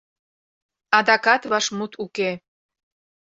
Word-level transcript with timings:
Адакат 0.97 1.41
вашмут 1.51 1.91
уке. 2.03 2.29